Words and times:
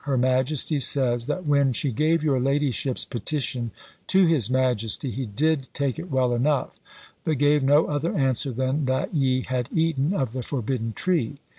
Her 0.05 0.17
majesty 0.17 0.79
says, 0.79 1.27
that 1.27 1.45
when 1.45 1.73
she 1.73 1.91
gave 1.91 2.23
your 2.23 2.39
ladyship's 2.39 3.05
petition 3.05 3.69
to 4.07 4.25
his 4.25 4.49
majesty, 4.49 5.11
he 5.11 5.27
did 5.27 5.69
take 5.75 5.99
it 5.99 6.09
well 6.09 6.33
enough, 6.33 6.79
but 7.23 7.37
gave 7.37 7.61
no 7.61 7.85
other 7.85 8.15
answer 8.15 8.51
than 8.51 8.85
that 8.85 9.13
ye 9.13 9.41
had 9.43 9.69
eaten 9.71 10.11
of 10.15 10.31
the 10.33 10.41
forbidden 10.41 10.93
tree. 10.93 11.37